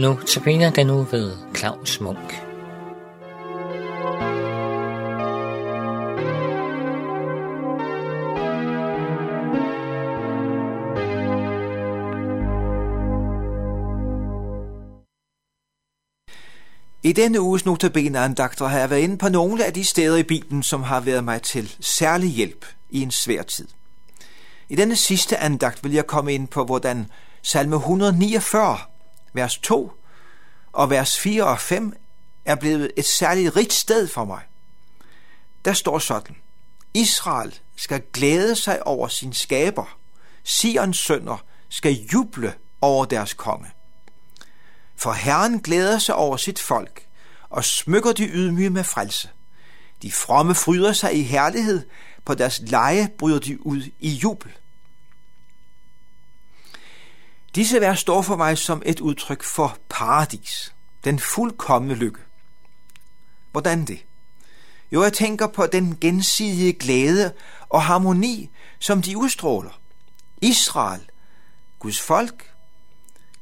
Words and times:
Nu 0.00 0.18
tabiner 0.26 0.70
den 0.70 0.86
nu 0.86 1.02
ved 1.02 1.36
Claus 1.56 2.00
Munk. 2.00 2.42
I 17.02 17.12
denne 17.12 17.40
uges 17.40 17.66
notabeneandagter 17.66 18.66
har 18.66 18.78
jeg 18.78 18.90
været 18.90 19.00
inde 19.00 19.18
på 19.18 19.28
nogle 19.28 19.64
af 19.64 19.72
de 19.72 19.84
steder 19.84 20.16
i 20.16 20.22
Bibelen, 20.22 20.62
som 20.62 20.82
har 20.82 21.00
været 21.00 21.24
mig 21.24 21.42
til 21.42 21.76
særlig 21.80 22.30
hjælp 22.30 22.66
i 22.90 23.02
en 23.02 23.10
svær 23.10 23.42
tid. 23.42 23.68
I 24.68 24.76
denne 24.76 24.96
sidste 24.96 25.36
andagt 25.36 25.84
vil 25.84 25.92
jeg 25.92 26.06
komme 26.06 26.34
ind 26.34 26.48
på, 26.48 26.64
hvordan 26.64 27.06
salme 27.42 27.76
149, 27.76 28.78
vers 29.32 29.58
2 29.58 29.92
og 30.72 30.90
vers 30.90 31.18
4 31.18 31.44
og 31.44 31.58
5 31.58 31.92
er 32.44 32.54
blevet 32.54 32.90
et 32.96 33.04
særligt 33.04 33.56
rigt 33.56 33.72
sted 33.72 34.08
for 34.08 34.24
mig. 34.24 34.42
Der 35.64 35.72
står 35.72 35.98
sådan, 35.98 36.36
Israel 36.94 37.58
skal 37.76 38.02
glæde 38.12 38.56
sig 38.56 38.86
over 38.86 39.08
sin 39.08 39.32
skaber. 39.32 39.98
Sions 40.44 40.98
sønner 40.98 41.44
skal 41.68 41.92
juble 41.92 42.54
over 42.80 43.04
deres 43.04 43.34
konge. 43.34 43.70
For 44.96 45.12
Herren 45.12 45.60
glæder 45.60 45.98
sig 45.98 46.14
over 46.14 46.36
sit 46.36 46.58
folk 46.58 47.06
og 47.50 47.64
smykker 47.64 48.12
de 48.12 48.26
ydmyge 48.26 48.70
med 48.70 48.84
frelse. 48.84 49.28
De 50.02 50.12
fromme 50.12 50.54
fryder 50.54 50.92
sig 50.92 51.14
i 51.18 51.22
herlighed, 51.22 51.86
på 52.24 52.34
deres 52.34 52.60
leje 52.64 53.08
bryder 53.18 53.38
de 53.38 53.66
ud 53.66 53.82
i 53.98 54.10
jubel. 54.10 54.52
Disse 57.54 57.80
vers 57.80 57.98
står 57.98 58.22
for 58.22 58.36
mig 58.36 58.58
som 58.58 58.82
et 58.86 59.00
udtryk 59.00 59.42
for 59.42 59.78
paradis, 59.88 60.74
den 61.04 61.18
fuldkommende 61.18 61.94
lykke. 61.94 62.20
Hvordan 63.52 63.84
det? 63.84 64.04
Jo, 64.92 65.02
jeg 65.02 65.12
tænker 65.12 65.46
på 65.46 65.66
den 65.66 65.98
gensidige 66.00 66.72
glæde 66.72 67.32
og 67.68 67.82
harmoni, 67.82 68.50
som 68.78 69.02
de 69.02 69.18
udstråler. 69.18 69.80
Israel, 70.42 71.10
Guds 71.78 72.00
folk, 72.00 72.54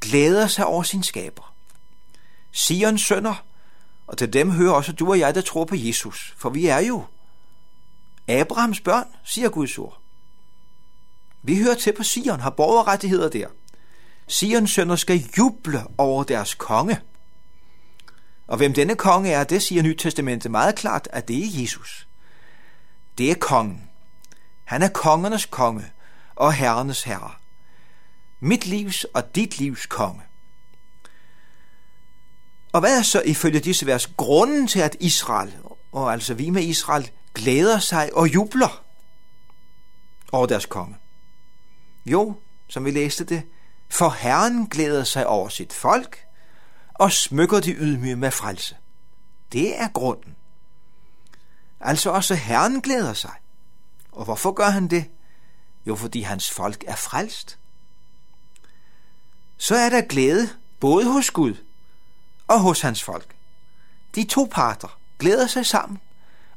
glæder 0.00 0.46
sig 0.46 0.66
over 0.66 0.82
sin 0.82 1.02
skaber. 1.02 1.54
Sions 2.52 3.02
sønder, 3.02 3.44
og 4.06 4.18
til 4.18 4.32
dem 4.32 4.50
hører 4.50 4.72
også 4.72 4.92
du 4.92 5.10
og 5.10 5.18
jeg, 5.18 5.34
der 5.34 5.40
tror 5.40 5.64
på 5.64 5.74
Jesus, 5.78 6.34
for 6.36 6.50
vi 6.50 6.66
er 6.66 6.78
jo 6.78 7.04
Abrahams 8.28 8.80
børn, 8.80 9.06
siger 9.24 9.48
Guds 9.48 9.78
ord. 9.78 9.98
Vi 11.42 11.62
hører 11.62 11.74
til 11.74 11.92
på 11.92 12.02
Sion, 12.02 12.40
har 12.40 12.50
borgerrettigheder 12.50 13.28
der. 13.28 13.48
Sions 14.32 14.70
sønner 14.70 14.96
skal 14.96 15.24
juble 15.38 15.82
over 15.98 16.24
deres 16.24 16.54
konge. 16.54 17.00
Og 18.46 18.56
hvem 18.56 18.74
denne 18.74 18.96
konge 18.96 19.30
er, 19.30 19.44
det 19.44 19.62
siger 19.62 19.82
Nyt 19.82 19.98
Testamentet 19.98 20.50
meget 20.50 20.74
klart, 20.74 21.08
at 21.12 21.28
det 21.28 21.38
er 21.38 21.62
Jesus. 21.62 22.08
Det 23.18 23.30
er 23.30 23.34
kongen. 23.34 23.90
Han 24.64 24.82
er 24.82 24.88
kongernes 24.88 25.46
konge 25.46 25.84
og 26.34 26.52
herrenes 26.52 27.02
herre. 27.02 27.30
Mit 28.40 28.66
livs 28.66 29.04
og 29.04 29.34
dit 29.34 29.58
livs 29.58 29.86
konge. 29.86 30.22
Og 32.72 32.80
hvad 32.80 32.98
er 32.98 33.02
så 33.02 33.22
ifølge 33.22 33.60
disse 33.60 33.86
vers 33.86 34.06
grunden 34.16 34.66
til, 34.66 34.80
at 34.80 34.96
Israel, 35.00 35.52
og 35.92 36.12
altså 36.12 36.34
vi 36.34 36.50
med 36.50 36.62
Israel, 36.62 37.10
glæder 37.34 37.78
sig 37.78 38.10
og 38.16 38.34
jubler 38.34 38.84
over 40.32 40.46
deres 40.46 40.66
konge? 40.66 40.96
Jo, 42.06 42.34
som 42.68 42.84
vi 42.84 42.90
læste 42.90 43.24
det, 43.24 43.42
for 43.92 44.08
Herren 44.08 44.66
glæder 44.66 45.04
sig 45.04 45.26
over 45.26 45.48
sit 45.48 45.72
folk 45.72 46.26
og 46.94 47.12
smykker 47.12 47.60
de 47.60 47.72
ydmyge 47.72 48.16
med 48.16 48.30
frelse. 48.30 48.76
Det 49.52 49.80
er 49.80 49.88
grunden. 49.88 50.36
Altså 51.80 52.10
også 52.10 52.34
Herren 52.34 52.80
glæder 52.80 53.12
sig. 53.12 53.32
Og 54.12 54.24
hvorfor 54.24 54.52
gør 54.52 54.70
han 54.70 54.88
det? 54.88 55.10
Jo, 55.86 55.96
fordi 55.96 56.20
hans 56.20 56.50
folk 56.50 56.84
er 56.86 56.96
frelst. 56.96 57.58
Så 59.56 59.76
er 59.76 59.88
der 59.88 60.00
glæde 60.00 60.48
både 60.80 61.12
hos 61.12 61.30
Gud 61.30 61.54
og 62.48 62.60
hos 62.60 62.80
hans 62.80 63.02
folk. 63.02 63.36
De 64.14 64.24
to 64.24 64.48
parter 64.50 64.98
glæder 65.18 65.46
sig 65.46 65.66
sammen, 65.66 66.00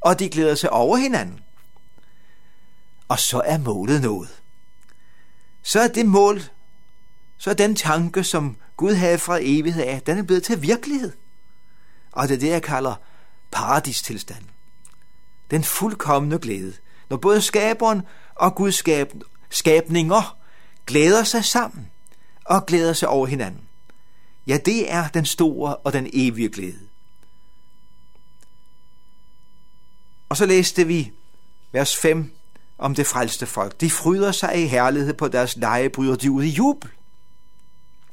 og 0.00 0.18
de 0.18 0.28
glæder 0.28 0.54
sig 0.54 0.70
over 0.70 0.96
hinanden. 0.96 1.40
Og 3.08 3.18
så 3.18 3.42
er 3.44 3.58
målet 3.58 4.02
nået. 4.02 4.42
Så 5.62 5.80
er 5.80 5.88
det 5.88 6.06
mål, 6.06 6.42
så 7.42 7.50
er 7.50 7.54
den 7.54 7.76
tanke, 7.76 8.24
som 8.24 8.56
Gud 8.76 8.94
havde 8.94 9.18
fra 9.18 9.38
evighed 9.40 9.82
af, 9.82 10.02
den 10.02 10.18
er 10.18 10.22
blevet 10.22 10.42
til 10.42 10.62
virkelighed. 10.62 11.12
Og 12.12 12.28
det 12.28 12.34
er 12.34 12.38
det, 12.38 12.48
jeg 12.48 12.62
kalder 12.62 12.94
paradistilstanden. 13.50 14.50
Den 15.50 15.64
fuldkommende 15.64 16.38
glæde, 16.38 16.72
når 17.10 17.16
både 17.16 17.42
skaberen 17.42 18.02
og 18.34 18.54
Guds 18.54 18.74
skab, 18.74 19.12
skabninger 19.50 20.38
glæder 20.86 21.24
sig 21.24 21.44
sammen 21.44 21.90
og 22.44 22.66
glæder 22.66 22.92
sig 22.92 23.08
over 23.08 23.26
hinanden. 23.26 23.60
Ja, 24.46 24.56
det 24.56 24.92
er 24.92 25.08
den 25.08 25.24
store 25.24 25.76
og 25.76 25.92
den 25.92 26.10
evige 26.12 26.48
glæde. 26.48 26.88
Og 30.28 30.36
så 30.36 30.46
læste 30.46 30.86
vi 30.86 31.12
vers 31.72 31.96
5 31.96 32.32
om 32.78 32.94
det 32.94 33.06
frelste 33.06 33.46
folk. 33.46 33.80
De 33.80 33.90
fryder 33.90 34.32
sig 34.32 34.62
i 34.62 34.66
herlighed 34.66 35.14
på 35.14 35.28
deres 35.28 35.56
leje, 35.56 35.88
bryder 35.88 36.16
de 36.16 36.30
ud 36.30 36.42
i 36.44 36.48
jubel. 36.48 36.90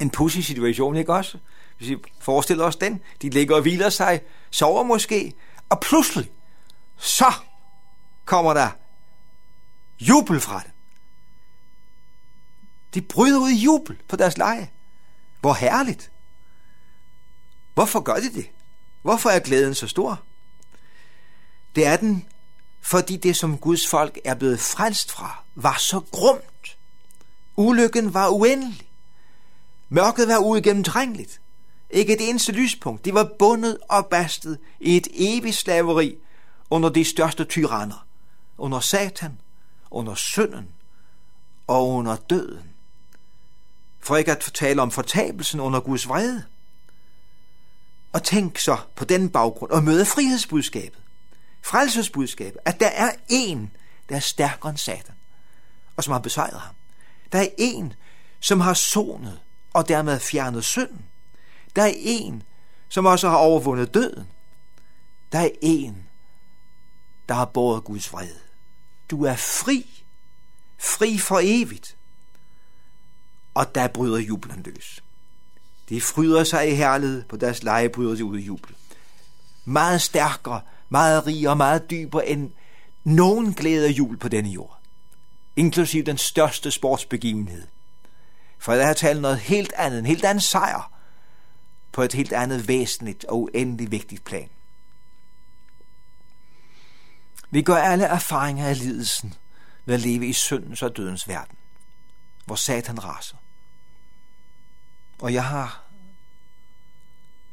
En 0.00 0.10
pussy 0.10 0.38
situation, 0.38 0.96
ikke 0.96 1.14
også? 1.14 1.38
Hvis 1.78 1.88
vi 1.88 1.96
forestiller 2.20 2.64
os 2.64 2.76
den. 2.76 3.00
De 3.22 3.30
ligger 3.30 3.56
og 3.56 3.62
hviler 3.62 3.90
sig, 3.90 4.20
sover 4.50 4.82
måske, 4.82 5.32
og 5.68 5.80
pludselig, 5.80 6.30
så 6.96 7.32
kommer 8.24 8.54
der 8.54 8.70
jubel 10.00 10.40
fra 10.40 10.62
dem. 10.64 10.70
De 12.94 13.02
bryder 13.02 13.38
ud 13.38 13.50
i 13.50 13.62
jubel 13.62 13.98
på 14.08 14.16
deres 14.16 14.38
leje. 14.38 14.70
Hvor 15.40 15.52
herligt. 15.54 16.10
Hvorfor 17.74 18.00
gør 18.00 18.14
de 18.14 18.34
det? 18.34 18.46
Hvorfor 19.02 19.30
er 19.30 19.38
glæden 19.38 19.74
så 19.74 19.88
stor? 19.88 20.22
Det 21.74 21.86
er 21.86 21.96
den, 21.96 22.26
fordi 22.80 23.16
det, 23.16 23.36
som 23.36 23.58
Guds 23.58 23.88
folk 23.88 24.18
er 24.24 24.34
blevet 24.34 24.60
frelst 24.60 25.12
fra, 25.12 25.44
var 25.54 25.76
så 25.78 26.00
grumt. 26.10 26.78
Ulykken 27.56 28.14
var 28.14 28.28
uendelig. 28.28 28.89
Mørket 29.92 30.28
var 30.28 30.38
uigennemtrængeligt. 30.38 31.40
Ikke 31.90 32.12
et 32.12 32.28
eneste 32.28 32.52
lyspunkt. 32.52 33.04
De 33.04 33.14
var 33.14 33.30
bundet 33.38 33.78
og 33.88 34.06
bastet 34.06 34.58
i 34.80 34.96
et 34.96 35.08
evigt 35.12 35.56
slaveri 35.56 36.16
under 36.70 36.88
de 36.88 37.04
største 37.04 37.44
tyranner. 37.44 38.06
Under 38.58 38.80
Satan, 38.80 39.38
under 39.90 40.14
synden 40.14 40.68
og 41.66 41.88
under 41.88 42.16
døden. 42.16 42.70
For 44.00 44.16
ikke 44.16 44.32
at 44.32 44.44
fortale 44.44 44.82
om 44.82 44.90
fortabelsen 44.90 45.60
under 45.60 45.80
Guds 45.80 46.08
vrede. 46.08 46.44
Og 48.12 48.22
tænk 48.22 48.58
så 48.58 48.76
på 48.96 49.04
den 49.04 49.30
baggrund 49.30 49.70
og 49.70 49.84
møde 49.84 50.06
frihedsbudskabet. 50.06 50.98
Frelsesbudskabet, 51.62 52.60
at 52.64 52.80
der 52.80 52.88
er 52.88 53.10
en, 53.28 53.70
der 54.08 54.16
er 54.16 54.20
stærkere 54.20 54.70
end 54.70 54.78
Satan, 54.78 55.14
og 55.96 56.04
som 56.04 56.12
har 56.12 56.20
besejret 56.20 56.60
ham. 56.60 56.74
Der 57.32 57.38
er 57.38 57.48
en, 57.58 57.92
som 58.40 58.60
har 58.60 58.74
sonet 58.74 59.40
og 59.74 59.88
dermed 59.88 60.20
fjernet 60.20 60.64
synden. 60.64 61.04
Der 61.76 61.82
er 61.82 61.92
en, 61.96 62.42
som 62.88 63.06
også 63.06 63.28
har 63.28 63.36
overvundet 63.36 63.94
døden. 63.94 64.26
Der 65.32 65.38
er 65.38 65.50
en, 65.62 66.06
der 67.28 67.34
har 67.34 67.44
båret 67.44 67.84
Guds 67.84 68.08
fred. 68.08 68.34
Du 69.10 69.24
er 69.24 69.36
fri. 69.36 70.04
Fri 70.78 71.18
for 71.18 71.40
evigt. 71.42 71.96
Og 73.54 73.74
der 73.74 73.88
bryder 73.88 74.18
jublen 74.18 74.62
løs. 74.62 75.04
De 75.88 76.00
fryder 76.00 76.44
sig 76.44 76.70
i 76.70 76.74
herlighed, 76.74 77.24
på 77.24 77.36
deres 77.36 77.62
leje 77.62 77.88
bryder 77.88 78.14
de 78.14 78.24
ud 78.24 78.38
i 78.38 78.42
jubel. 78.42 78.74
Meget 79.64 80.02
stærkere, 80.02 80.60
meget 80.88 81.26
rigere 81.26 81.50
og 81.50 81.56
meget 81.56 81.90
dybere 81.90 82.28
end 82.28 82.52
nogen 83.04 83.54
glæder 83.54 83.88
jul 83.88 84.16
på 84.16 84.28
denne 84.28 84.50
jord. 84.50 84.78
Inklusiv 85.56 86.04
den 86.04 86.18
største 86.18 86.70
sportsbegivenhed– 86.70 87.66
for 88.60 88.74
der 88.74 88.86
er 88.86 88.92
talt 88.92 89.20
noget 89.20 89.38
helt 89.38 89.72
andet, 89.76 89.98
en 89.98 90.06
helt 90.06 90.24
anden 90.24 90.40
sejr, 90.40 90.92
på 91.92 92.02
et 92.02 92.12
helt 92.12 92.32
andet 92.32 92.68
væsentligt 92.68 93.24
og 93.24 93.42
uendelig 93.42 93.90
vigtigt 93.90 94.24
plan. 94.24 94.48
Vi 97.50 97.62
gør 97.62 97.76
alle 97.76 98.04
erfaringer 98.04 98.66
af 98.66 98.78
lidelsen 98.78 99.34
ved 99.84 99.94
at 99.94 100.00
leve 100.00 100.26
i 100.26 100.32
syndens 100.32 100.82
og 100.82 100.96
dødens 100.96 101.28
verden, 101.28 101.56
hvor 102.44 102.54
Satan 102.54 103.04
raser. 103.04 103.36
Og 105.18 105.32
jeg 105.32 105.44
har 105.44 105.84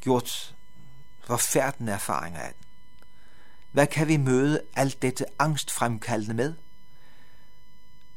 gjort 0.00 0.54
forfærdende 1.20 1.92
erfaringer 1.92 2.40
af 2.40 2.52
den. 2.52 2.66
Hvad 3.72 3.86
kan 3.86 4.08
vi 4.08 4.16
møde 4.16 4.62
alt 4.74 5.02
dette 5.02 5.26
angstfremkaldende 5.38 6.34
med? 6.34 6.54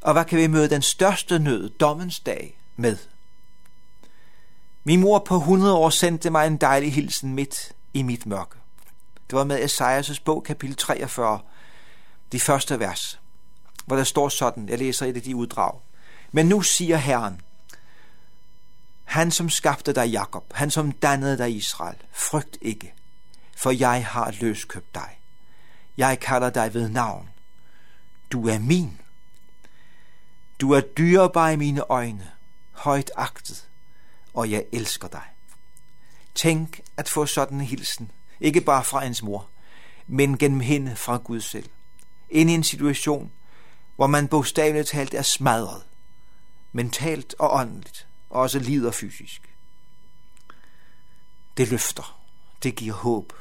Og 0.02 0.14
hvad 0.14 0.26
kan 0.26 0.38
vi 0.38 0.48
møde 0.48 0.70
den 0.70 0.82
største 0.82 1.40
nød, 1.40 1.70
dommens 1.70 2.20
dag, 2.20 2.60
med. 2.76 2.98
Min 4.84 5.00
mor 5.00 5.20
på 5.20 5.36
100 5.36 5.74
år 5.74 5.90
sendte 5.90 6.30
mig 6.30 6.48
en 6.48 6.58
dejlig 6.58 6.94
hilsen 6.94 7.34
midt 7.34 7.74
i 7.94 8.02
mit 8.02 8.26
mørke. 8.26 8.56
Det 9.30 9.38
var 9.38 9.44
med 9.44 9.64
Esajas' 9.64 10.24
bog, 10.26 10.44
kapitel 10.44 10.76
43, 10.76 11.40
de 12.32 12.40
første 12.40 12.80
vers, 12.80 13.20
hvor 13.86 13.96
der 13.96 14.04
står 14.04 14.30
sådan, 14.30 14.70
jeg 14.70 14.78
læser 14.78 15.06
et 15.06 15.16
af 15.16 15.22
de 15.22 15.36
uddrag. 15.36 15.80
Men 16.32 16.46
nu 16.46 16.62
siger 16.62 16.98
Herren, 16.98 17.42
han 19.04 19.32
som 19.32 19.50
skabte 19.50 19.94
dig 19.94 20.06
Jakob, 20.10 20.54
han 20.54 20.72
som 20.72 20.92
dannede 20.92 21.38
dig 21.38 21.56
Israel, 21.56 21.98
frygt 22.12 22.58
ikke, 22.62 22.94
for 23.58 23.72
jeg 23.72 24.06
har 24.06 24.34
løskøbt 24.42 24.96
dig. 24.96 25.20
Jeg 25.98 26.20
kalder 26.20 26.50
dig 26.50 26.74
ved 26.74 26.90
navn. 26.90 27.30
Du 28.32 28.48
er 28.48 28.60
min. 28.60 29.02
Du 30.62 30.72
er 30.72 30.82
dyrebar 30.82 31.50
i 31.50 31.56
mine 31.56 31.82
øjne, 31.82 32.32
højt 32.74 33.12
agtet, 33.16 33.70
og 34.34 34.52
jeg 34.52 34.66
elsker 34.72 35.08
dig. 35.08 35.24
Tænk 36.36 36.82
at 36.98 37.10
få 37.10 37.26
sådan 37.26 37.58
en 37.58 37.66
hilsen, 37.66 38.12
ikke 38.40 38.62
bare 38.62 38.84
fra 38.84 39.06
ens 39.06 39.24
mor, 39.24 39.50
men 40.08 40.38
gennem 40.38 40.60
hende 40.60 40.96
fra 40.96 41.18
Gud 41.18 41.42
selv. 41.42 41.70
Ind 42.30 42.50
i 42.50 42.54
en 42.54 42.64
situation, 42.64 43.32
hvor 43.96 44.08
man 44.08 44.28
bogstaveligt 44.28 44.88
talt 44.88 45.14
er 45.14 45.22
smadret, 45.22 45.84
mentalt 46.72 47.36
og 47.40 47.56
åndeligt, 47.56 48.08
og 48.30 48.42
også 48.42 48.60
lider 48.60 48.92
fysisk. 48.92 49.56
Det 51.58 51.70
løfter, 51.72 52.20
det 52.64 52.76
giver 52.76 52.94
håb. 52.94 53.34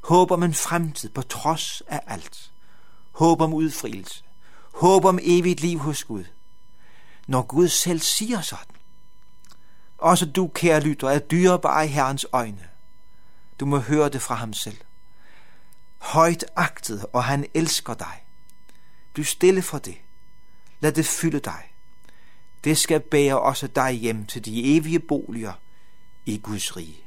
Håb 0.00 0.30
om 0.30 0.42
en 0.42 0.54
fremtid 0.54 1.08
på 1.08 1.22
trods 1.22 1.82
af 1.88 2.00
alt. 2.06 2.52
Håb 3.12 3.40
om 3.40 3.54
udfrielse. 3.54 4.22
Håb 4.74 5.04
om 5.04 5.18
evigt 5.22 5.60
liv 5.60 5.78
hos 5.78 6.04
Gud. 6.04 6.24
Når 7.26 7.42
Gud 7.42 7.68
selv 7.68 8.00
siger 8.00 8.40
sådan. 8.40 8.76
Også 9.98 10.26
du, 10.26 10.48
kære 10.48 10.80
lytter, 10.80 11.08
er 11.08 11.18
dyrebar 11.18 11.82
i 11.82 11.86
Herrens 11.86 12.26
øjne. 12.32 12.68
Du 13.60 13.66
må 13.66 13.78
høre 13.78 14.08
det 14.08 14.22
fra 14.22 14.34
ham 14.34 14.52
selv. 14.52 14.76
Højt 15.98 16.44
agtet, 16.56 17.06
og 17.12 17.24
han 17.24 17.46
elsker 17.54 17.94
dig. 17.94 18.24
Bliv 19.12 19.24
stille 19.24 19.62
for 19.62 19.78
det. 19.78 19.96
Lad 20.80 20.92
det 20.92 21.06
fylde 21.06 21.40
dig. 21.40 21.72
Det 22.64 22.78
skal 22.78 23.00
bære 23.00 23.40
også 23.40 23.66
dig 23.66 23.90
hjem 23.90 24.26
til 24.26 24.44
de 24.44 24.76
evige 24.76 25.00
boliger 25.00 25.52
i 26.26 26.38
Guds 26.38 26.76
rige. 26.76 27.05